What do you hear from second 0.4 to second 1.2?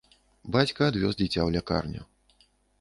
Бацька адвёз